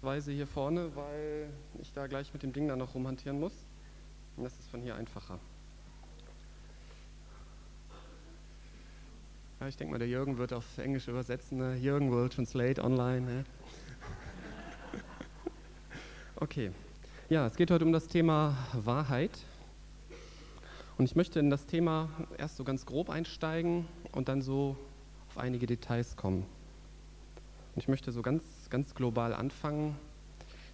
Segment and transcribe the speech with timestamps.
[0.00, 1.48] Weise hier vorne, weil
[1.80, 3.52] ich da gleich mit dem Ding da noch rumhantieren muss.
[4.36, 5.38] Und das ist von hier einfacher.
[9.60, 11.58] Ja, ich denke mal, der Jürgen wird auf Englisch übersetzen.
[11.58, 11.74] Ne?
[11.74, 13.20] Jürgen will translate online.
[13.22, 13.44] Ne?
[16.36, 16.70] okay.
[17.28, 19.36] Ja, es geht heute um das Thema Wahrheit.
[20.96, 22.08] Und ich möchte in das Thema
[22.38, 24.76] erst so ganz grob einsteigen und dann so
[25.28, 26.46] auf einige Details kommen.
[27.74, 29.96] Und ich möchte so ganz, ganz global anfangen.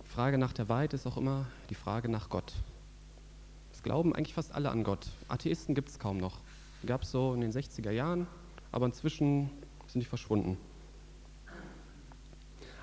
[0.03, 2.53] Die Frage nach der Wahrheit ist auch immer die Frage nach Gott.
[3.73, 5.07] Es glauben eigentlich fast alle an Gott.
[5.29, 6.39] Atheisten gibt es kaum noch.
[6.87, 8.27] Gab es so in den 60er Jahren,
[8.73, 9.51] aber inzwischen
[9.87, 10.59] sind die verschwunden.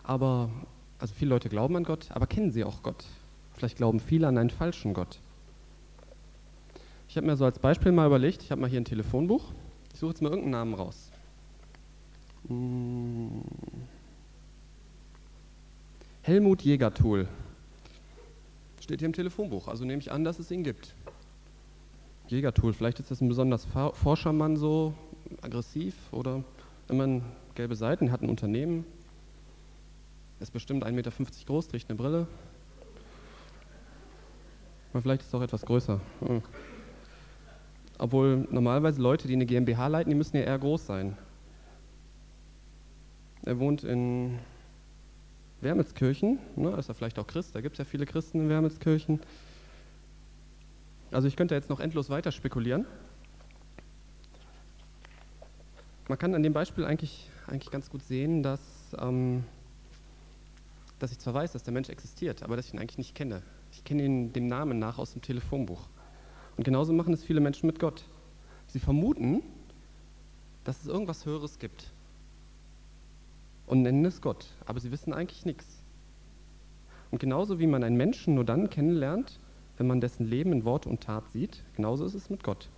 [0.04, 0.50] Aber,
[0.98, 3.06] also viele Leute glauben an Gott, aber kennen sie auch Gott?
[3.54, 5.20] Vielleicht glauben viele an einen falschen Gott.
[7.08, 9.44] Ich habe mir so als Beispiel mal überlegt, ich habe mal hier ein Telefonbuch.
[9.94, 11.12] Ich suche jetzt mal irgendeinen Namen raus.
[12.48, 13.44] Hm.
[16.24, 17.28] Helmut Jägertool.
[18.80, 20.94] Steht hier im Telefonbuch, also nehme ich an, dass es ihn gibt.
[22.28, 24.94] Jägertool, vielleicht ist das ein besonders Forschermann so,
[25.42, 26.44] aggressiv oder
[26.90, 27.22] immer
[27.56, 28.86] gelbe Seiten, hat ein Unternehmen,
[30.40, 31.12] ist bestimmt 1,50 Meter
[31.48, 32.28] groß, trägt eine Brille.
[34.94, 36.00] Aber vielleicht ist es auch etwas größer.
[36.20, 36.44] Hm.
[37.98, 41.18] Obwohl normalerweise Leute, die eine GmbH leiten, die müssen ja eher groß sein.
[43.44, 44.38] Er wohnt in
[45.62, 49.20] Wermelskirchen, ne, ist er vielleicht auch Christ, da gibt es ja viele Christen in Wermelskirchen.
[51.12, 52.86] Also ich könnte jetzt noch endlos weiter spekulieren.
[56.08, 58.60] Man kann an dem Beispiel eigentlich, eigentlich ganz gut sehen, dass,
[58.98, 59.44] ähm,
[61.00, 63.44] dass ich zwar weiß, dass der Mensch existiert, aber dass ich ihn eigentlich nicht kenne.
[63.72, 65.88] Ich kenne ihn dem Namen nach aus dem Telefonbuch.
[66.58, 68.06] Und genauso machen es viele Menschen mit Gott.
[68.68, 69.42] Sie vermuten,
[70.64, 71.92] dass es irgendwas Höheres gibt
[73.66, 75.82] und nennen es Gott, aber sie wissen eigentlich nichts.
[77.12, 79.40] Und genauso wie man einen Menschen nur dann kennenlernt,
[79.78, 82.70] wenn man dessen Leben in Wort und Tat sieht, genauso ist es mit Gott.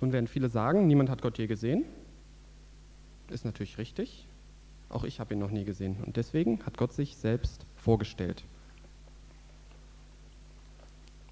[0.00, 1.84] Nun werden viele sagen, niemand hat Gott je gesehen.
[3.30, 4.26] Ist natürlich richtig.
[4.88, 5.96] Auch ich habe ihn noch nie gesehen.
[6.04, 8.44] Und deswegen hat Gott sich selbst vorgestellt.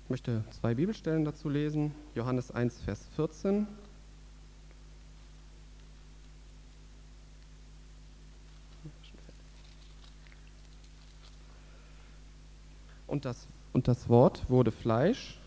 [0.05, 1.93] Ich möchte zwei Bibelstellen dazu lesen.
[2.15, 3.67] Johannes 1, Vers 14.
[13.15, 15.39] Und das, und das Wort wurde Fleisch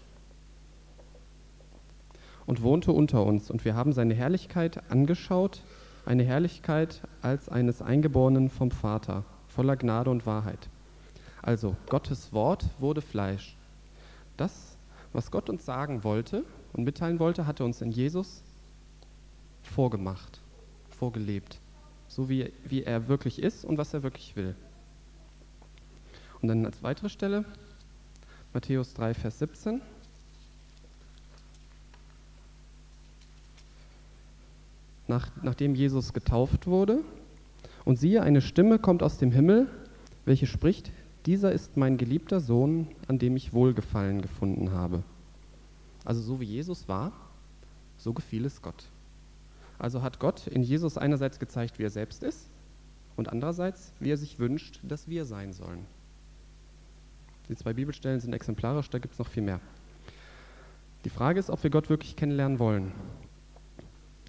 [2.45, 3.51] und wohnte unter uns.
[3.51, 5.63] Und wir haben seine Herrlichkeit angeschaut,
[6.05, 10.69] eine Herrlichkeit als eines Eingeborenen vom Vater, voller Gnade und Wahrheit.
[11.41, 13.57] Also, Gottes Wort wurde Fleisch.
[14.38, 14.78] Das,
[15.11, 18.44] was Gott uns sagen wollte und mitteilen wollte, hat er uns in Jesus
[19.61, 20.39] vorgemacht,
[20.89, 21.59] vorgelebt.
[22.07, 24.55] So wie, wie er wirklich ist und was er wirklich will.
[26.42, 27.46] Und dann als weitere Stelle,
[28.53, 29.81] Matthäus 3, Vers 17.
[35.08, 37.00] Nach, nachdem Jesus getauft wurde,
[37.86, 39.70] und siehe, eine Stimme kommt aus dem Himmel,
[40.26, 40.92] welche spricht,
[41.26, 45.03] dieser ist mein geliebter Sohn, an dem ich Wohlgefallen gefunden habe.
[46.03, 47.14] Also so wie Jesus war,
[47.97, 48.86] so gefiel es Gott.
[49.80, 52.47] Also hat Gott in Jesus einerseits gezeigt, wie er selbst ist
[53.16, 55.86] und andererseits, wie er sich wünscht, dass wir sein sollen.
[57.50, 59.59] Die zwei Bibelstellen sind exemplarisch, da gibt es noch viel mehr.
[61.06, 62.91] Die Frage ist, ob wir Gott wirklich kennenlernen wollen.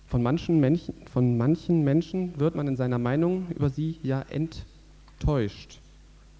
[0.06, 5.80] Von manchen, Menschen, von manchen Menschen wird man in seiner Meinung über sie ja enttäuscht.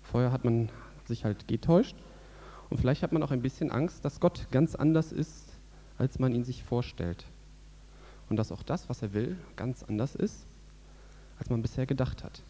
[0.05, 0.71] Vorher hat man
[1.06, 1.97] sich halt getäuscht
[2.71, 5.53] und vielleicht hat man auch ein bisschen Angst, dass Gott ganz anders ist,
[5.99, 7.25] als man ihn sich vorstellt.
[8.31, 10.47] Und dass auch das, was er will, ganz anders ist,
[11.39, 12.43] als man bisher gedacht hat.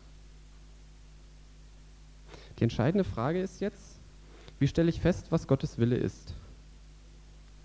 [2.59, 3.97] Die entscheidende Frage ist jetzt,
[4.59, 6.35] wie stelle ich fest, was Gottes Wille ist?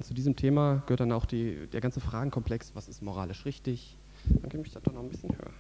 [0.02, 3.96] Zu diesem Thema gehört dann auch die, der ganze Fragenkomplex, was ist moralisch richtig?
[4.26, 5.52] Dann gebe ich das doch noch ein bisschen höher.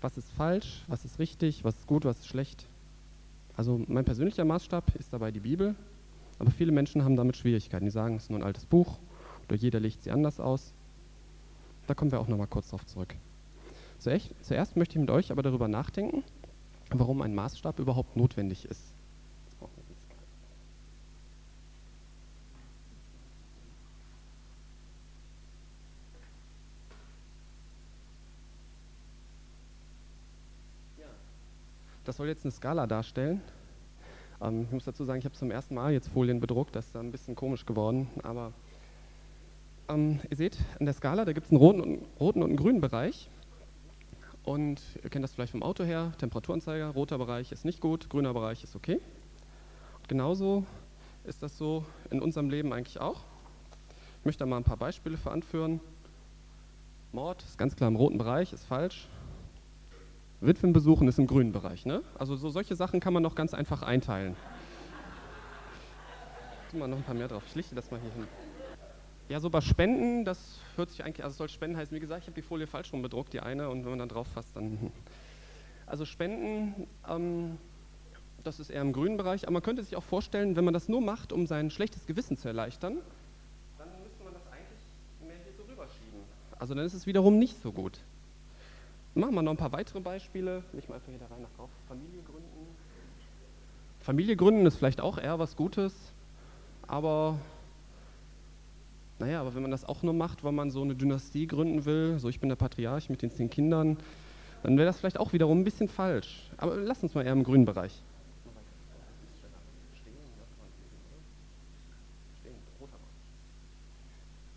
[0.00, 2.66] Was ist falsch, was ist richtig, was ist gut, was ist schlecht?
[3.56, 5.74] Also mein persönlicher Maßstab ist dabei die Bibel,
[6.38, 7.84] aber viele Menschen haben damit Schwierigkeiten.
[7.84, 8.98] Die sagen, es ist nur ein altes Buch
[9.48, 10.72] oder jeder legt sie anders aus.
[11.86, 13.14] Da kommen wir auch noch mal kurz drauf zurück.
[14.02, 16.24] Zuerst möchte ich mit euch aber darüber nachdenken,
[16.90, 18.82] warum ein Maßstab überhaupt notwendig ist.
[32.04, 33.40] Das soll jetzt eine Skala darstellen.
[34.40, 36.96] Ähm, ich muss dazu sagen, ich habe zum ersten Mal jetzt Folien bedruckt, das ist
[36.96, 38.52] ein bisschen komisch geworden, aber
[39.88, 42.80] Ähm, ihr seht in der Skala, da gibt es einen roten roten und einen grünen
[42.80, 43.28] Bereich.
[44.44, 48.34] Und ihr kennt das vielleicht vom Auto her, Temperaturanzeiger, roter Bereich ist nicht gut, grüner
[48.34, 49.00] Bereich ist okay.
[50.00, 50.64] Und genauso
[51.24, 53.20] ist das so in unserem Leben eigentlich auch.
[54.20, 55.80] Ich möchte da mal ein paar Beispiele für anführen.
[57.12, 59.08] Mord ist ganz klar im roten Bereich, ist falsch.
[60.40, 61.86] Witwen besuchen ist im grünen Bereich.
[61.86, 62.02] Ne?
[62.18, 64.34] Also so solche Sachen kann man noch ganz einfach einteilen.
[66.70, 67.44] Tun wir noch ein paar mehr drauf.
[67.46, 68.26] Ich lichte das mal hier hin.
[69.28, 72.26] Ja, so bei Spenden, das hört sich eigentlich, also soll Spenden heißen, wie gesagt, ich
[72.26, 74.92] habe die Folie falsch rum bedruckt, die eine, und wenn man dann drauf fasst, dann.
[75.86, 77.58] Also Spenden, ähm,
[78.44, 80.88] das ist eher im grünen Bereich, aber man könnte sich auch vorstellen, wenn man das
[80.88, 82.98] nur macht, um sein schlechtes Gewissen zu erleichtern,
[83.78, 86.20] dann müsste man das eigentlich mehr hier so rüberschieben.
[86.58, 87.98] Also dann ist es wiederum nicht so gut.
[89.14, 90.62] Machen wir noch ein paar weitere Beispiele.
[90.72, 91.70] Ich mal einfach hier da rein nach drauf.
[91.86, 92.66] Familie gründen.
[94.00, 95.94] Familie gründen ist vielleicht auch eher was Gutes,
[96.86, 97.38] aber
[99.22, 102.18] naja, aber wenn man das auch nur macht, weil man so eine Dynastie gründen will,
[102.18, 103.96] so ich bin der Patriarch mit den zehn Kindern,
[104.64, 106.50] dann wäre das vielleicht auch wiederum ein bisschen falsch.
[106.56, 108.02] Aber lass uns mal eher im grünen Bereich.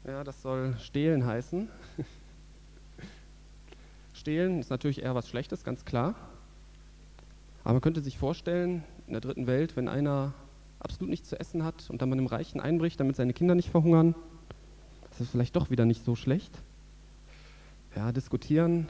[0.04, 1.70] Ja, das soll stehlen heißen.
[4.14, 6.16] stehlen ist natürlich eher was Schlechtes, ganz klar.
[7.64, 10.34] Aber man könnte sich vorstellen, in der dritten Welt, wenn einer
[10.80, 13.70] absolut nichts zu essen hat und dann bei einem Reichen einbricht, damit seine Kinder nicht
[13.70, 14.16] verhungern,
[15.20, 16.52] ist vielleicht doch wieder nicht so schlecht.
[17.96, 18.88] Ja, diskutieren,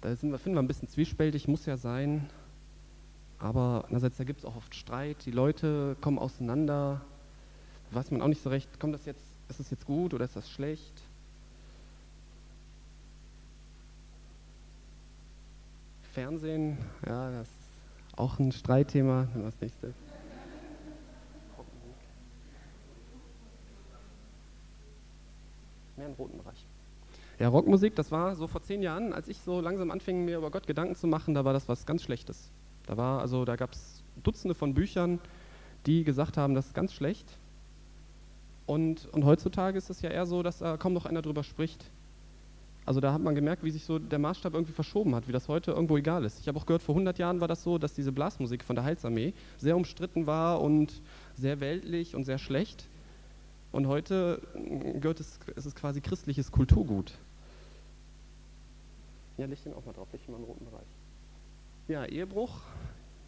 [0.00, 2.28] da sind wir, finden wir ein bisschen zwiespältig, muss ja sein.
[3.38, 7.00] Aber einerseits, da gibt es auch oft Streit, die Leute kommen auseinander,
[7.90, 10.36] weiß man auch nicht so recht, kommt das jetzt, ist das jetzt gut oder ist
[10.36, 11.02] das schlecht?
[16.12, 16.76] Fernsehen,
[17.06, 19.28] ja, das ist auch ein Streitthema.
[19.34, 19.94] Das nächste.
[26.10, 26.66] Im roten Bereich.
[27.38, 30.50] Ja, Rockmusik, das war so vor zehn Jahren, als ich so langsam anfing, mir über
[30.50, 32.50] Gott Gedanken zu machen, da war das was ganz Schlechtes.
[32.86, 35.18] Da war, also da gab es Dutzende von Büchern,
[35.86, 37.26] die gesagt haben, das ist ganz schlecht.
[38.66, 41.90] Und, und heutzutage ist es ja eher so, dass da kaum noch einer drüber spricht.
[42.84, 45.48] Also da hat man gemerkt, wie sich so der Maßstab irgendwie verschoben hat, wie das
[45.48, 46.40] heute irgendwo egal ist.
[46.40, 48.84] Ich habe auch gehört, vor 100 Jahren war das so, dass diese Blasmusik von der
[48.84, 51.00] Heilsarmee sehr umstritten war und
[51.34, 52.86] sehr weltlich und sehr schlecht.
[53.72, 54.40] Und heute
[55.00, 57.12] gehört es, ist es quasi christliches Kulturgut.
[59.38, 60.86] Ja, leg den auch mal drauf, leg den mal im roten Bereich.
[61.88, 62.60] Ja, Ehebruch.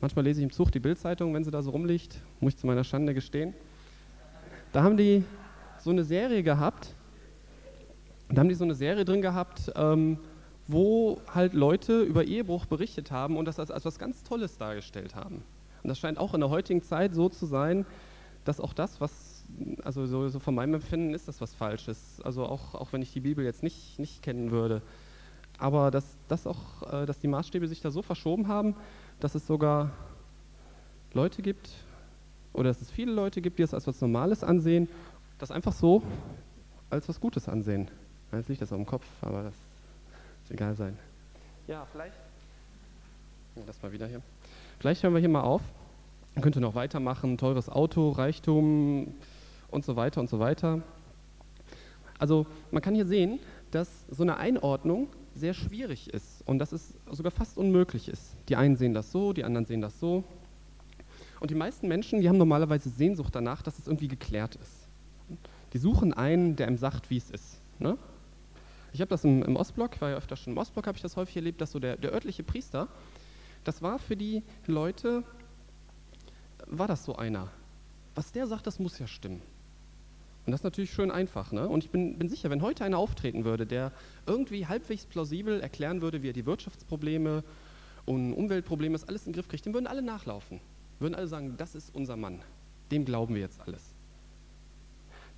[0.00, 2.67] Manchmal lese ich im Zug die Bildzeitung, wenn sie da so rumliegt, muss ich zu
[2.67, 3.55] meiner Schande gestehen.
[4.73, 5.25] Da haben die
[5.79, 6.94] so eine Serie gehabt,
[8.29, 10.19] da haben die so eine Serie drin gehabt, ähm,
[10.67, 15.15] wo halt Leute über Ehebruch berichtet haben und das als, als was ganz Tolles dargestellt
[15.15, 15.43] haben.
[15.83, 17.85] Und das scheint auch in der heutigen Zeit so zu sein,
[18.44, 19.31] dass auch das, was
[19.82, 22.20] also so, so, von meinem Empfinden ist das was Falsches.
[22.22, 24.82] Also auch, auch wenn ich die Bibel jetzt nicht, nicht kennen würde.
[25.58, 28.75] Aber dass, dass, auch, äh, dass die Maßstäbe sich da so verschoben haben,
[29.20, 29.90] dass es sogar
[31.12, 31.70] Leute gibt,
[32.52, 34.88] oder dass es viele Leute gibt, die es als was Normales ansehen,
[35.38, 36.02] das einfach so
[36.90, 37.90] als was Gutes ansehen.
[38.32, 39.55] Jetzt liegt das auf dem Kopf, aber das
[40.44, 40.96] ist egal sein.
[41.66, 42.14] Ja, vielleicht.
[43.66, 44.22] Das mal wieder hier.
[44.78, 45.62] Vielleicht hören wir hier mal auf.
[46.34, 47.37] Man könnte noch weitermachen.
[47.37, 49.14] Teures Auto, Reichtum,
[49.72, 50.82] und so weiter und so weiter.
[52.19, 53.40] Also man kann hier sehen,
[53.70, 58.36] dass so eine Einordnung sehr schwierig ist und dass es sogar fast unmöglich ist.
[58.48, 60.24] Die einen sehen das so, die anderen sehen das so.
[61.41, 64.88] Und die meisten Menschen, die haben normalerweise Sehnsucht danach, dass es irgendwie geklärt ist.
[65.72, 67.60] Die suchen einen, der ihm sagt, wie es ist.
[67.79, 67.96] Ne?
[68.93, 71.02] Ich habe das im, im, Ostblock, ich war ja öfter schon im Ostblock, habe ich
[71.02, 72.88] das häufig erlebt, dass so der, der örtliche Priester,
[73.64, 75.24] das war für die Leute,
[76.67, 77.48] war das so einer.
[78.14, 79.41] Was der sagt, das muss ja stimmen.
[80.44, 81.53] Und das ist natürlich schön einfach.
[81.53, 81.69] Ne?
[81.69, 83.93] Und ich bin, bin, sicher, wenn heute einer auftreten würde, der
[84.27, 87.44] irgendwie halbwegs plausibel erklären würde, wie er die Wirtschaftsprobleme
[88.06, 90.61] und Umweltprobleme, das alles in den Griff kriegt, dann würden alle nachlaufen.
[90.99, 92.41] Würden alle sagen, das ist unser Mann.
[92.91, 93.94] Dem glauben wir jetzt alles.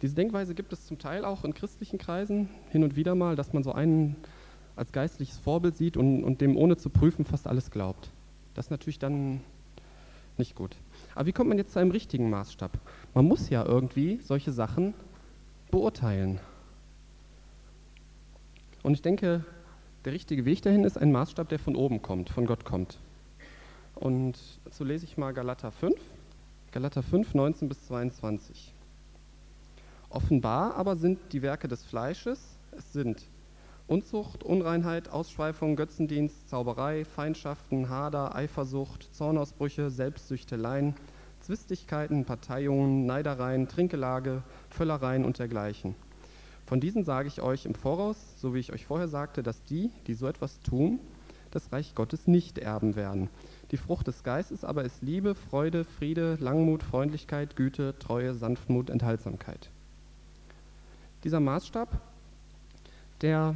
[0.01, 3.53] Diese Denkweise gibt es zum Teil auch in christlichen Kreisen hin und wieder mal, dass
[3.53, 4.17] man so einen
[4.77, 8.11] als geistliches Vorbild sieht und, und dem ohne zu prüfen fast alles glaubt.
[8.55, 9.41] Das ist natürlich dann
[10.37, 10.77] nicht gut.
[11.15, 12.73] Aber wie kommt man jetzt zu einem richtigen Maßstab?
[13.15, 14.95] Man muss ja irgendwie solche Sachen
[15.71, 16.41] beurteilen.
[18.83, 19.45] Und ich denke,
[20.05, 22.99] der richtige Weg dahin ist ein Maßstab, der von oben kommt, von Gott kommt.
[23.95, 25.99] Und dazu lese ich mal Galater 5,
[26.73, 28.75] Galater 5, 19 bis 22.
[30.11, 33.25] Offenbar aber sind die Werke des Fleisches, es sind
[33.87, 40.95] Unzucht, Unreinheit, Ausschweifung, Götzendienst, Zauberei, Feindschaften, Hader, Eifersucht, Zornausbrüche, Selbstsüchteleien,
[41.41, 45.95] Zwistigkeiten, Parteiungen, Neidereien, Trinkelage, Völlereien und dergleichen.
[46.65, 49.91] Von diesen sage ich euch im Voraus, so wie ich euch vorher sagte, dass die,
[50.07, 50.99] die so etwas tun,
[51.51, 53.29] das Reich Gottes nicht erben werden.
[53.71, 59.69] Die Frucht des Geistes aber ist Liebe, Freude, Friede, Langmut, Freundlichkeit, Güte, Treue, Sanftmut, Enthaltsamkeit.
[61.23, 62.01] Dieser Maßstab,
[63.21, 63.55] der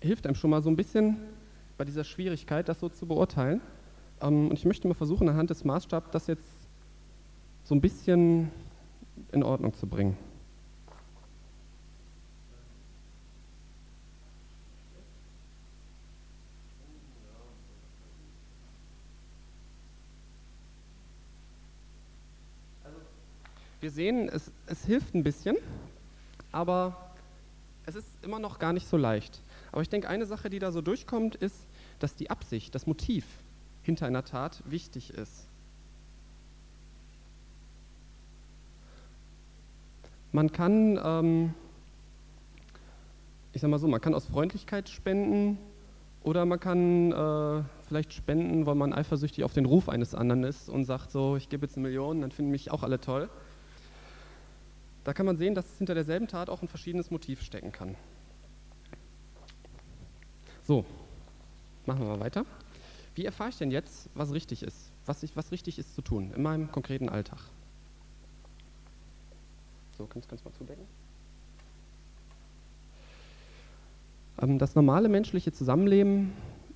[0.00, 1.16] hilft einem schon mal so ein bisschen
[1.76, 3.60] bei dieser Schwierigkeit, das so zu beurteilen.
[4.20, 6.46] Ähm, und ich möchte mal versuchen, anhand des Maßstabs das jetzt
[7.64, 8.50] so ein bisschen
[9.32, 10.16] in Ordnung zu bringen.
[23.80, 25.56] Wir sehen, es, es hilft ein bisschen,
[26.52, 27.14] aber
[27.86, 29.40] es ist immer noch gar nicht so leicht.
[29.72, 31.66] Aber ich denke, eine Sache, die da so durchkommt, ist,
[31.98, 33.24] dass die Absicht, das Motiv
[33.82, 35.46] hinter einer Tat wichtig ist.
[40.32, 41.54] Man kann, ähm,
[43.52, 45.58] ich sag mal so, man kann aus Freundlichkeit spenden
[46.22, 50.68] oder man kann äh, vielleicht spenden, weil man eifersüchtig auf den Ruf eines anderen ist
[50.68, 53.28] und sagt so, ich gebe jetzt eine Million, dann finden mich auch alle toll.
[55.02, 57.96] Da kann man sehen, dass hinter derselben Tat auch ein verschiedenes Motiv stecken kann.
[60.62, 60.84] So,
[61.86, 62.44] machen wir mal weiter.
[63.14, 66.32] Wie erfahre ich denn jetzt, was richtig ist, was, ich, was richtig ist zu tun
[66.34, 67.40] in meinem konkreten Alltag?
[69.98, 70.84] So, kannst du mal zudecken?
[74.40, 76.32] Ähm, das normale menschliche Zusammenleben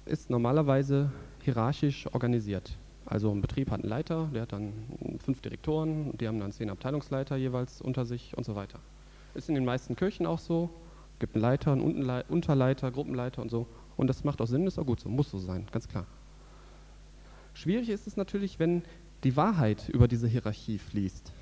[0.06, 1.10] ist normalerweise
[1.42, 2.76] hierarchisch organisiert.
[3.06, 4.72] Also ein Betrieb hat einen Leiter, der hat dann
[5.22, 8.78] fünf Direktoren, die haben dann zehn Abteilungsleiter jeweils unter sich und so weiter.
[9.34, 10.70] Ist in den meisten Kirchen auch so.
[11.18, 13.66] Gibt einen Leiter, einen Unterleiter, Gruppenleiter und so.
[13.97, 16.06] Und das macht auch Sinn, ist auch gut so, muss so sein, ganz klar.
[17.54, 18.83] Schwierig ist es natürlich, wenn
[19.23, 21.33] die Wahrheit über diese Hierarchie fließt.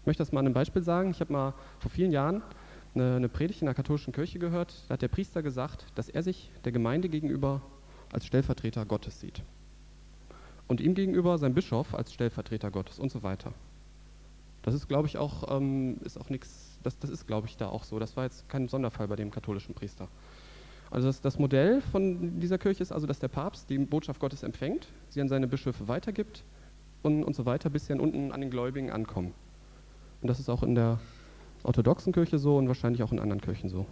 [0.00, 1.10] Ich möchte das mal an einem Beispiel sagen.
[1.10, 2.42] Ich habe mal vor vielen Jahren
[2.94, 4.84] eine, eine Predigt in der katholischen Kirche gehört.
[4.88, 7.62] Da hat der Priester gesagt, dass er sich der Gemeinde gegenüber
[8.12, 9.42] als Stellvertreter Gottes sieht
[10.68, 13.52] und ihm gegenüber sein Bischof als Stellvertreter Gottes und so weiter.
[14.62, 17.68] Das ist, glaube ich, auch, ähm, ist auch nichts, das, das ist, glaube ich, da
[17.68, 17.98] auch so.
[17.98, 20.08] Das war jetzt kein Sonderfall bei dem katholischen Priester.
[20.90, 24.42] Also das, das, Modell von dieser Kirche ist also, dass der Papst die Botschaft Gottes
[24.42, 26.44] empfängt, sie an seine Bischöfe weitergibt
[27.02, 29.34] und, und so weiter, bis sie dann unten an den Gläubigen ankommen.
[30.22, 30.98] Und das ist auch in der
[31.62, 33.86] orthodoxen Kirche so und wahrscheinlich auch in anderen Kirchen so.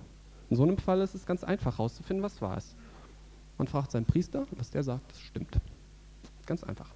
[0.49, 2.75] In so einem Fall ist es ganz einfach herauszufinden, was wahr ist.
[3.59, 5.59] Man fragt seinen Priester, was der sagt, das stimmt.
[6.47, 6.91] Ganz einfach.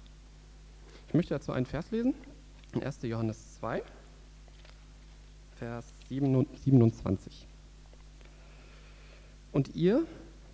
[1.07, 2.13] Ich möchte dazu einen Vers lesen.
[2.79, 2.99] 1.
[3.03, 3.83] Johannes 2,
[5.57, 7.47] Vers 27.
[9.51, 10.05] Und ihr,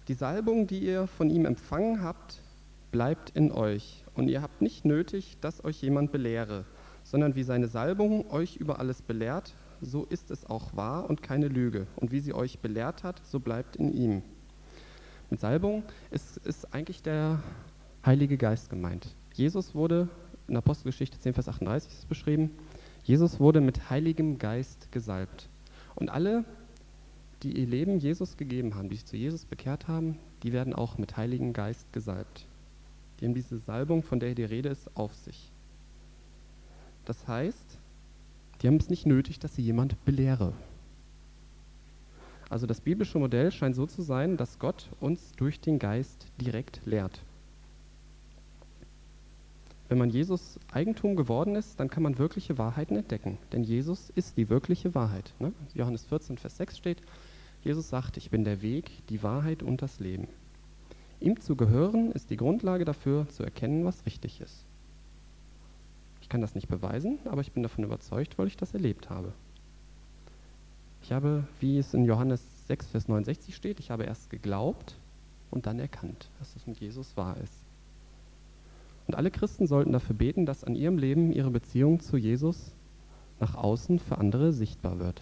[0.08, 2.42] die Salbung, die ihr von ihm empfangen habt,
[2.92, 4.04] bleibt in euch.
[4.16, 6.66] Und ihr habt nicht nötig, dass euch jemand belehre,
[7.04, 11.48] sondern wie seine Salbung euch über alles belehrt, so ist es auch wahr und keine
[11.48, 11.86] Lüge.
[11.98, 14.24] Und wie sie euch belehrt hat, so bleibt in ihm.
[15.30, 17.44] Mit Salbung ist, ist eigentlich der
[18.06, 19.16] Heilige Geist gemeint.
[19.34, 20.10] Jesus wurde,
[20.48, 22.52] in Apostelgeschichte 10, Vers 38 ist es beschrieben,
[23.04, 25.50] Jesus wurde mit Heiligem Geist gesalbt.
[25.96, 26.46] Und alle,
[27.44, 30.98] die ihr Leben Jesus gegeben haben, die sich zu Jesus bekehrt haben, die werden auch
[30.98, 32.46] mit Heiligem Geist gesalbt.
[33.20, 35.52] Die haben diese Salbung, von der die Rede ist, auf sich.
[37.06, 37.78] Das heißt,
[38.62, 40.54] die haben es nicht nötig, dass sie jemand belehre.
[42.50, 46.82] Also das biblische Modell scheint so zu sein, dass Gott uns durch den Geist direkt
[46.86, 47.22] lehrt.
[49.90, 53.38] Wenn man Jesus Eigentum geworden ist, dann kann man wirkliche Wahrheiten entdecken.
[53.54, 55.34] Denn Jesus ist die wirkliche Wahrheit.
[55.40, 55.54] Ne?
[55.74, 57.02] Johannes 14, Vers 6 steht,
[57.64, 60.28] Jesus sagt, ich bin der Weg, die Wahrheit und das Leben.
[61.20, 64.66] Ihm zu gehören ist die Grundlage dafür, zu erkennen, was richtig ist.
[66.22, 69.32] Ich kann das nicht beweisen, aber ich bin davon überzeugt, weil ich das erlebt habe.
[71.02, 74.98] Ich habe, wie es in Johannes 6, Vers 69 steht, ich habe erst geglaubt
[75.50, 77.67] und dann erkannt, dass es mit Jesus wahr ist.
[79.08, 82.74] Und alle Christen sollten dafür beten, dass an ihrem Leben ihre Beziehung zu Jesus
[83.40, 85.22] nach außen für andere sichtbar wird.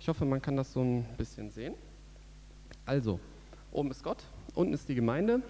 [0.00, 1.74] Ich hoffe, man kann das so ein bisschen sehen.
[2.86, 3.20] Also,
[3.72, 5.42] oben ist Gott, unten ist die Gemeinde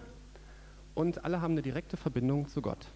[0.95, 2.87] und alle haben eine direkte Verbindung zu Gott.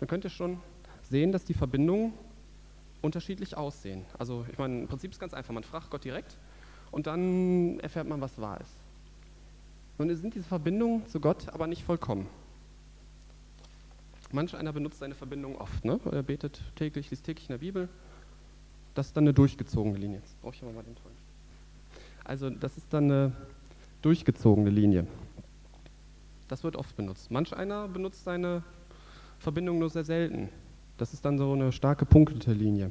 [0.00, 0.58] Man könnte schon
[1.02, 2.12] sehen, dass die Verbindungen
[3.00, 4.04] unterschiedlich aussehen.
[4.18, 5.54] Also, ich meine, im Prinzip ist es ganz einfach.
[5.54, 6.36] Man fragt Gott direkt
[6.90, 8.72] und dann erfährt man, was wahr ist.
[9.98, 12.28] Nun sind diese Verbindungen zu Gott aber nicht vollkommen.
[14.30, 15.84] Manch einer benutzt seine Verbindung oft.
[15.84, 15.98] Ne?
[16.10, 17.88] Er betet täglich, liest täglich in der Bibel.
[18.94, 20.18] Das ist dann eine durchgezogene Linie.
[20.18, 21.12] Jetzt brauche ich aber mal den Ton.
[22.24, 23.32] Also das ist dann eine
[24.02, 25.06] durchgezogene Linie.
[26.48, 27.30] Das wird oft benutzt.
[27.30, 28.62] Manch einer benutzt seine
[29.38, 30.48] Verbindung nur sehr selten.
[30.98, 32.90] Das ist dann so eine starke punktete Linie.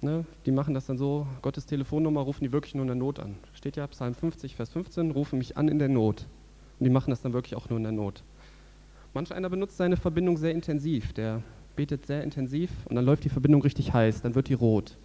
[0.00, 3.18] Ne, die machen das dann so, Gottes Telefonnummer rufen die wirklich nur in der Not
[3.18, 3.36] an.
[3.52, 6.26] Steht ja Psalm 50, Vers 15, rufen mich an in der Not.
[6.78, 8.22] Und die machen das dann wirklich auch nur in der Not.
[9.14, 11.42] Manch einer benutzt seine Verbindung sehr intensiv, der
[11.76, 14.96] betet sehr intensiv und dann läuft die Verbindung richtig heiß, dann wird die rot.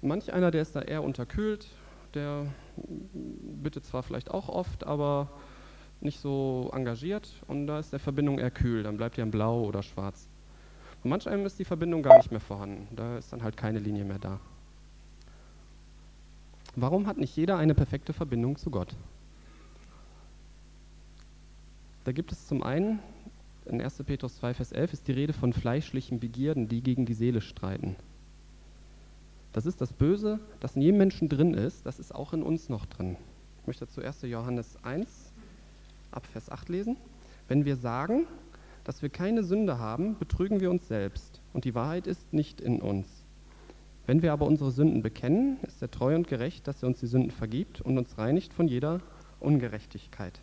[0.00, 1.68] Manch einer, der ist da eher unterkühlt,
[2.14, 2.46] der
[3.62, 5.28] bittet zwar vielleicht auch oft, aber
[6.00, 9.62] nicht so engagiert und da ist der Verbindung eher kühl, dann bleibt die dann blau
[9.62, 10.28] oder schwarz.
[11.04, 13.78] Und manch einem ist die Verbindung gar nicht mehr vorhanden, da ist dann halt keine
[13.78, 14.40] Linie mehr da.
[16.74, 18.94] Warum hat nicht jeder eine perfekte Verbindung zu Gott?
[22.04, 22.98] Da gibt es zum einen,
[23.64, 24.02] in 1.
[24.04, 27.94] Petrus 2, Vers 11 ist die Rede von fleischlichen Begierden, die gegen die Seele streiten.
[29.52, 32.68] Das ist das Böse, das in jedem Menschen drin ist, das ist auch in uns
[32.68, 33.16] noch drin.
[33.60, 34.22] Ich möchte dazu 1.
[34.22, 35.32] Johannes 1
[36.10, 36.96] ab Vers 8 lesen.
[37.46, 38.26] Wenn wir sagen,
[38.82, 42.80] dass wir keine Sünde haben, betrügen wir uns selbst und die Wahrheit ist nicht in
[42.80, 43.06] uns.
[44.06, 47.06] Wenn wir aber unsere Sünden bekennen, ist er treu und gerecht, dass er uns die
[47.06, 49.00] Sünden vergibt und uns reinigt von jeder
[49.38, 50.40] Ungerechtigkeit.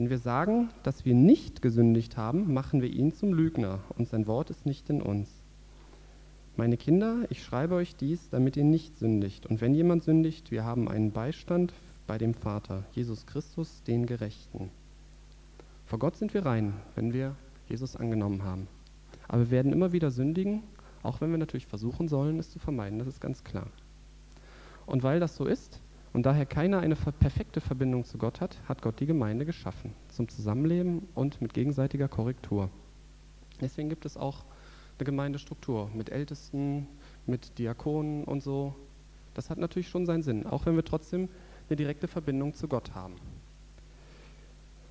[0.00, 4.26] Wenn wir sagen, dass wir nicht gesündigt haben, machen wir ihn zum Lügner und sein
[4.26, 5.28] Wort ist nicht in uns.
[6.56, 9.44] Meine Kinder, ich schreibe euch dies, damit ihr nicht sündigt.
[9.44, 11.74] Und wenn jemand sündigt, wir haben einen Beistand
[12.06, 14.70] bei dem Vater, Jesus Christus, den Gerechten.
[15.84, 17.36] Vor Gott sind wir rein, wenn wir
[17.68, 18.68] Jesus angenommen haben.
[19.28, 20.62] Aber wir werden immer wieder sündigen,
[21.02, 23.66] auch wenn wir natürlich versuchen sollen, es zu vermeiden, das ist ganz klar.
[24.86, 25.78] Und weil das so ist
[26.12, 30.28] und daher keiner eine perfekte Verbindung zu Gott hat, hat Gott die Gemeinde geschaffen, zum
[30.28, 32.68] Zusammenleben und mit gegenseitiger Korrektur.
[33.60, 34.44] Deswegen gibt es auch
[34.98, 36.88] eine Gemeindestruktur mit Ältesten,
[37.26, 38.74] mit Diakonen und so.
[39.34, 41.28] Das hat natürlich schon seinen Sinn, auch wenn wir trotzdem
[41.68, 43.14] eine direkte Verbindung zu Gott haben.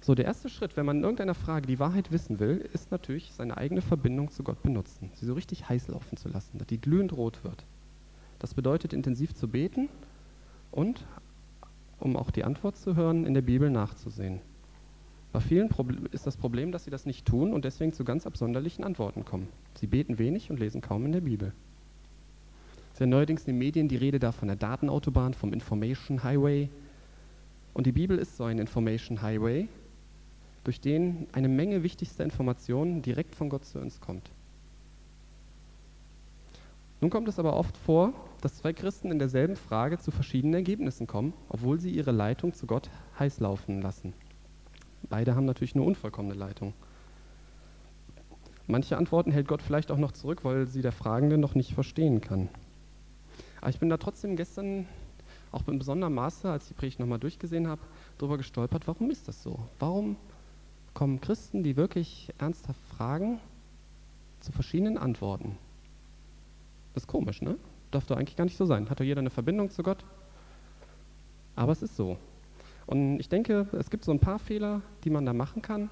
[0.01, 3.33] So, der erste Schritt, wenn man in irgendeiner Frage die Wahrheit wissen will, ist natürlich
[3.33, 6.79] seine eigene Verbindung zu Gott benutzen, sie so richtig heiß laufen zu lassen, dass die
[6.79, 7.65] glühend rot wird.
[8.39, 9.89] Das bedeutet intensiv zu beten
[10.71, 11.05] und,
[11.99, 14.39] um auch die Antwort zu hören, in der Bibel nachzusehen.
[15.31, 15.69] Bei vielen
[16.11, 19.47] ist das Problem, dass sie das nicht tun und deswegen zu ganz absonderlichen Antworten kommen.
[19.75, 21.53] Sie beten wenig und lesen kaum in der Bibel.
[22.87, 26.23] Es ist ja neuerdings in den Medien die Rede da von der Datenautobahn, vom Information
[26.23, 26.69] Highway.
[27.75, 29.67] Und die Bibel ist so ein Information Highway,
[30.63, 34.31] durch den eine Menge wichtigster Informationen direkt von Gott zu uns kommt.
[37.01, 41.07] Nun kommt es aber oft vor, dass zwei Christen in derselben Frage zu verschiedenen Ergebnissen
[41.07, 44.13] kommen, obwohl sie ihre Leitung zu Gott heiß laufen lassen.
[45.09, 46.73] Beide haben natürlich eine unvollkommene Leitung.
[48.67, 52.21] Manche Antworten hält Gott vielleicht auch noch zurück, weil sie der Fragende noch nicht verstehen
[52.21, 52.49] kann.
[53.61, 54.85] Aber ich bin da trotzdem gestern,
[55.51, 57.81] auch in besonderem Maße, als ich die Predigt nochmal durchgesehen habe,
[58.17, 59.59] darüber gestolpert, warum ist das so?
[59.79, 60.15] Warum
[60.93, 63.39] kommen Christen, die wirklich ernsthaft fragen,
[64.39, 65.57] zu verschiedenen Antworten.
[66.93, 67.57] Das ist komisch, ne?
[67.91, 68.89] Darf doch eigentlich gar nicht so sein.
[68.89, 70.05] Hat doch jeder eine Verbindung zu Gott?
[71.55, 72.17] Aber es ist so.
[72.85, 75.89] Und ich denke, es gibt so ein paar Fehler, die man da machen kann.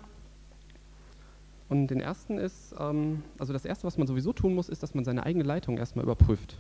[1.70, 4.96] Und den ersten ist, ähm, also das erste, was man sowieso tun muss, ist, dass
[4.96, 6.58] man seine eigene Leitung erstmal überprüft.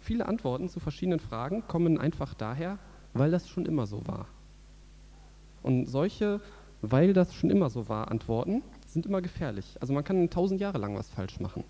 [0.00, 2.78] Viele Antworten zu verschiedenen Fragen kommen einfach daher,
[3.12, 4.26] weil das schon immer so war.
[5.62, 6.40] Und solche
[6.82, 9.76] weil das schon immer so war, Antworten sind immer gefährlich.
[9.80, 11.64] Also man kann tausend Jahre lang was falsch machen.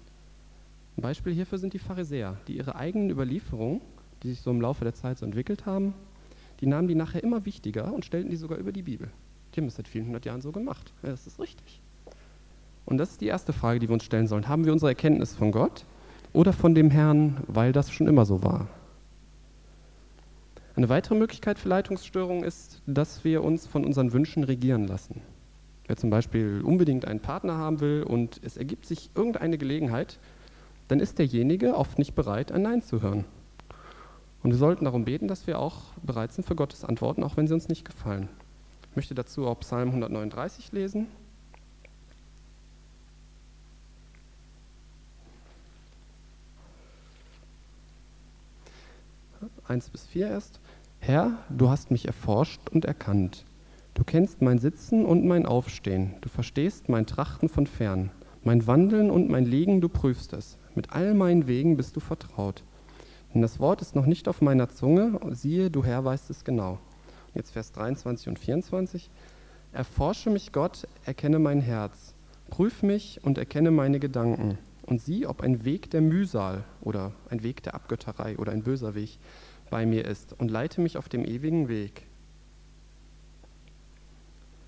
[0.99, 3.81] Ein Beispiel hierfür sind die Pharisäer, die ihre eigenen Überlieferungen,
[4.25, 5.95] die sich so im Laufe der Zeit so entwickelt haben,
[6.61, 9.09] die nahmen die nachher immer wichtiger und stellten die sogar über die Bibel.
[9.55, 10.93] Die haben es seit vielen hundert Jahren so gemacht.
[11.05, 11.81] Ja, das ist richtig.
[12.85, 14.49] Und das ist die erste Frage, die wir uns stellen sollen.
[14.49, 15.85] Haben wir unsere Erkenntnis von Gott
[16.33, 18.67] oder von dem Herrn, weil das schon immer so war?
[20.75, 25.21] Eine weitere Möglichkeit für Leitungsstörungen ist, dass wir uns von unseren Wünschen regieren lassen.
[25.87, 30.19] Wer zum Beispiel unbedingt einen Partner haben will und es ergibt sich irgendeine Gelegenheit,
[30.89, 33.25] dann ist derjenige oft nicht bereit, ein Nein zu hören.
[34.43, 37.47] Und wir sollten darum beten, dass wir auch bereit sind für Gottes Antworten, auch wenn
[37.47, 38.29] sie uns nicht gefallen.
[38.91, 41.07] Ich möchte dazu auch Psalm 139 lesen.
[49.67, 50.61] Eins bis vier erst.
[51.01, 53.45] Herr, du hast mich erforscht und erkannt.
[53.95, 56.15] Du kennst mein Sitzen und mein Aufstehen.
[56.21, 58.11] Du verstehst mein Trachten von fern.
[58.45, 60.57] Mein Wandeln und mein Liegen, du prüfst es.
[60.79, 62.63] Mit all meinen Wegen bist du vertraut.
[63.35, 65.19] Denn das Wort ist noch nicht auf meiner Zunge.
[65.33, 66.79] Siehe, du Herr weißt es genau.
[67.35, 69.11] Jetzt Vers 23 und 24.
[69.73, 72.15] Erforsche mich, Gott, erkenne mein Herz.
[72.49, 74.57] Prüf mich und erkenne meine Gedanken.
[74.83, 78.95] Und sieh, ob ein Weg der Mühsal oder ein Weg der Abgötterei oder ein böser
[78.95, 79.19] Weg
[79.71, 82.07] bei mir ist und leite mich auf dem ewigen Weg.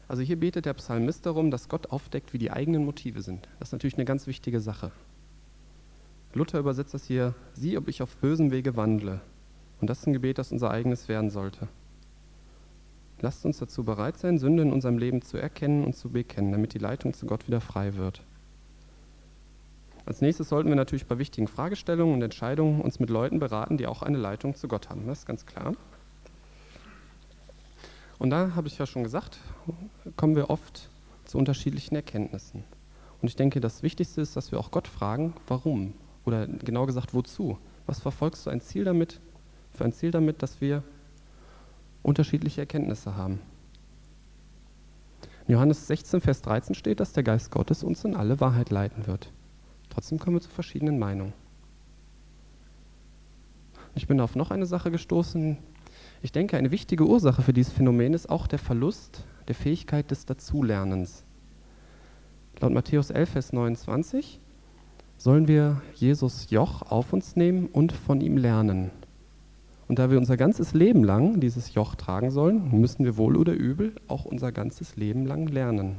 [0.09, 3.46] Also hier betet der Psalmist darum, dass Gott aufdeckt, wie die eigenen Motive sind.
[3.61, 4.90] Das ist natürlich eine ganz wichtige Sache.
[6.33, 9.21] Luther übersetzt das hier, sieh, ob ich auf bösem Wege wandle.
[9.81, 11.69] Und das ist ein Gebet, das unser eigenes werden sollte.
[13.21, 16.75] Lasst uns dazu bereit sein, Sünde in unserem Leben zu erkennen und zu bekennen, damit
[16.75, 18.23] die Leitung zu Gott wieder frei wird.
[20.07, 23.87] Als nächstes sollten wir natürlich bei wichtigen Fragestellungen und Entscheidungen uns mit Leuten beraten, die
[23.87, 25.07] auch eine Leitung zu Gott haben.
[25.07, 25.75] Das ist ganz klar.
[28.19, 29.38] Und da habe ich ja schon gesagt,
[30.16, 30.88] kommen wir oft
[31.25, 32.64] zu unterschiedlichen Erkenntnissen.
[33.21, 35.95] Und ich denke, das Wichtigste ist, dass wir auch Gott fragen, warum?
[36.31, 37.59] Oder genau gesagt, wozu?
[37.87, 39.19] Was verfolgst du ein Ziel damit,
[39.73, 40.85] für ein Ziel damit, dass wir
[42.05, 43.40] unterschiedliche Erkenntnisse haben?
[45.49, 49.09] In Johannes 16, Vers 13 steht, dass der Geist Gottes uns in alle Wahrheit leiten
[49.09, 49.33] wird.
[49.88, 51.33] Trotzdem kommen wir zu verschiedenen Meinungen.
[53.97, 55.59] Ich bin auf noch eine Sache gestoßen.
[56.23, 60.27] Ich denke, eine wichtige Ursache für dieses Phänomen ist auch der Verlust der Fähigkeit des
[60.27, 61.25] Dazulernens.
[62.61, 64.38] Laut Matthäus 11, Vers 29
[65.20, 68.90] sollen wir Jesus Joch auf uns nehmen und von ihm lernen.
[69.87, 73.52] Und da wir unser ganzes Leben lang dieses Joch tragen sollen, müssen wir wohl oder
[73.52, 75.96] übel auch unser ganzes Leben lang lernen.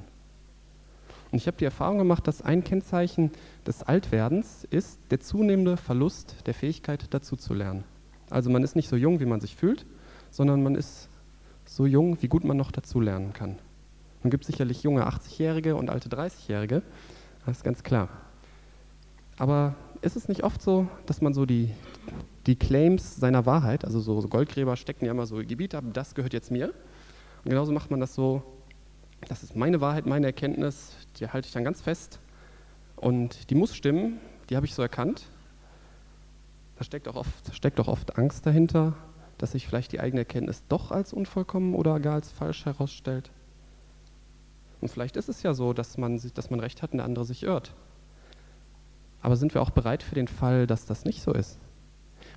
[1.31, 3.29] Und ich habe die Erfahrung gemacht, dass ein Kennzeichen
[3.67, 7.84] des Altwerdens ist der zunehmende Verlust der Fähigkeit, dazu zu lernen.
[8.31, 9.86] Also man ist nicht so jung, wie man sich fühlt,
[10.31, 11.10] sondern man ist
[11.65, 13.60] so jung, wie gut man noch dazu lernen kann.
[14.23, 16.81] Man gibt sicherlich junge 80-Jährige und alte 30-Jährige,
[17.45, 18.10] das ist ganz klar.
[19.41, 19.73] Aber
[20.04, 21.73] ist es nicht oft so, dass man so die,
[22.45, 26.32] die Claims seiner Wahrheit, also so, Goldgräber stecken ja immer so Gebiete ab, das gehört
[26.32, 26.67] jetzt mir.
[27.43, 28.43] Und genauso macht man das so,
[29.27, 32.19] das ist meine Wahrheit, meine Erkenntnis, die halte ich dann ganz fest.
[32.97, 34.19] Und die muss stimmen,
[34.51, 35.23] die habe ich so erkannt.
[36.77, 38.93] Da steckt auch, oft, steckt auch oft Angst dahinter,
[39.39, 43.32] dass sich vielleicht die eigene Erkenntnis doch als unvollkommen oder gar als falsch herausstellt.
[44.82, 47.25] Und vielleicht ist es ja so, dass man, dass man recht hat und der andere
[47.25, 47.73] sich irrt.
[49.21, 51.60] Aber sind wir auch bereit für den Fall, dass das nicht so ist?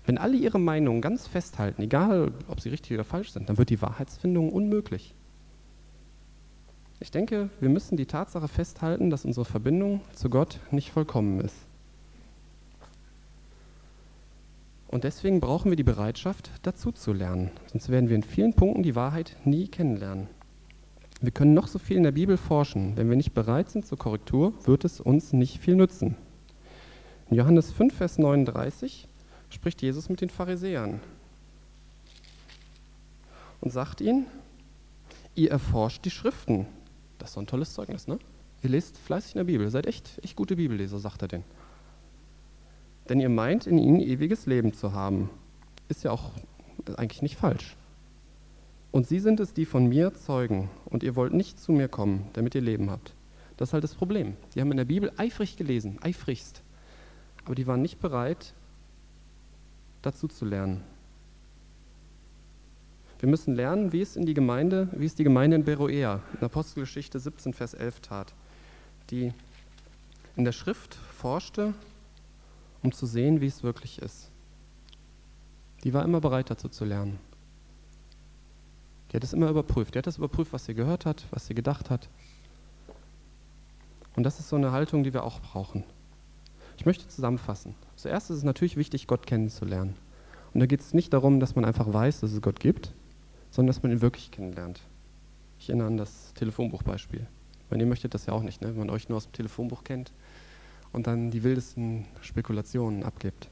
[0.07, 3.71] Wenn alle ihre Meinungen ganz festhalten, egal ob sie richtig oder falsch sind, dann wird
[3.71, 5.15] die Wahrheitsfindung unmöglich.
[7.01, 11.57] Ich denke, wir müssen die Tatsache festhalten, dass unsere Verbindung zu Gott nicht vollkommen ist.
[14.89, 17.51] Und deswegen brauchen wir die Bereitschaft, dazu zu lernen.
[17.67, 20.29] Sonst werden wir in vielen Punkten die Wahrheit nie kennenlernen.
[21.21, 22.97] Wir können noch so viel in der Bibel forschen.
[22.97, 26.17] Wenn wir nicht bereit sind zur Korrektur, wird es uns nicht viel nützen.
[27.31, 29.09] In Johannes 5, Vers 39
[29.51, 31.01] spricht Jesus mit den Pharisäern
[33.61, 34.27] und sagt ihnen,
[35.35, 36.67] ihr erforscht die Schriften.
[37.19, 38.19] Das ist so ein tolles Zeugnis, ne?
[38.63, 41.45] Ihr lest fleißig in der Bibel, seid echt, echt gute Bibelleser, sagt er denn.
[43.09, 45.29] Denn ihr meint, in ihnen ewiges Leben zu haben.
[45.89, 46.31] Ist ja auch
[46.97, 47.77] eigentlich nicht falsch.
[48.91, 50.71] Und sie sind es, die von mir zeugen.
[50.87, 53.13] Und ihr wollt nicht zu mir kommen, damit ihr Leben habt.
[53.57, 54.37] Das ist halt das Problem.
[54.55, 56.63] Die haben in der Bibel eifrig gelesen, eifrigst.
[57.45, 58.55] Aber die waren nicht bereit,
[60.03, 60.83] dazu zu lernen.
[63.21, 66.45] Wir müssen lernen, wie es in die Gemeinde, wie es die Gemeinde in Beroea, in
[66.45, 68.35] Apostelgeschichte 17, Vers 11 tat,
[69.11, 69.33] die
[70.37, 71.75] in der Schrift forschte,
[72.83, 74.31] um zu sehen, wie es wirklich ist.
[75.85, 77.19] Die war immer bereit dazu zu lernen.
[79.11, 79.95] Die hat es immer überprüft.
[79.95, 82.09] Die hat das überprüft, was sie gehört hat, was sie gedacht hat.
[84.17, 85.85] Und das ist so eine Haltung, die wir auch brauchen.
[86.77, 87.75] Ich möchte zusammenfassen.
[87.97, 89.97] Zuerst ist es natürlich wichtig, Gott kennenzulernen.
[90.53, 92.93] Und da geht es nicht darum, dass man einfach weiß, dass es Gott gibt,
[93.51, 94.81] sondern dass man ihn wirklich kennenlernt.
[95.59, 97.27] Ich erinnere an das Telefonbuchbeispiel.
[97.71, 98.69] Wenn ihr möchtet das ja auch nicht, ne?
[98.69, 100.13] wenn man euch nur aus dem Telefonbuch kennt
[100.93, 103.49] und dann die wildesten Spekulationen abgibt.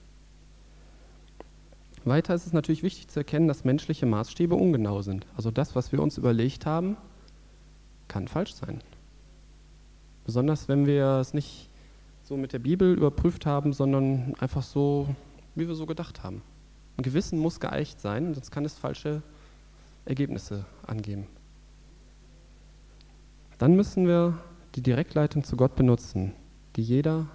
[2.05, 5.27] Weiter ist es natürlich wichtig zu erkennen, dass menschliche Maßstäbe ungenau sind.
[5.37, 6.97] Also das, was wir uns überlegt haben,
[8.09, 8.81] kann falsch sein.
[10.25, 11.69] Besonders wenn wir es nicht
[12.33, 15.07] so mit der Bibel überprüft haben, sondern einfach so,
[15.55, 16.41] wie wir so gedacht haben.
[16.97, 19.21] Ein Gewissen muss geeicht sein, sonst kann es falsche
[20.07, 21.27] Ergebnisse angeben.
[23.59, 24.39] Dann müssen wir
[24.77, 26.33] die Direktleitung zu Gott benutzen,
[26.75, 27.27] die jeder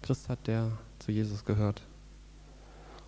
[0.00, 1.82] Christ hat, der zu Jesus gehört.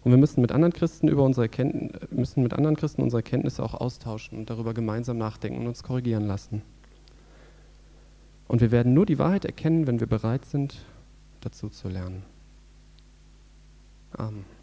[0.04, 3.62] Und wir müssen mit anderen Christen über unsere Erkenntnis, müssen mit anderen Christen unsere Erkenntnisse
[3.62, 6.60] auch austauschen und darüber gemeinsam nachdenken und uns korrigieren lassen.
[8.48, 10.84] Und wir werden nur die Wahrheit erkennen, wenn wir bereit sind,
[11.42, 12.24] dazu zu lernen.
[14.12, 14.61] Amen.